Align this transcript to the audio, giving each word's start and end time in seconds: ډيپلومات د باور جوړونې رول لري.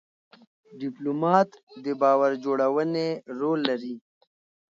ډيپلومات 0.79 1.49
د 1.83 1.85
باور 2.01 2.31
جوړونې 2.43 3.07
رول 3.39 3.59
لري. 3.69 3.95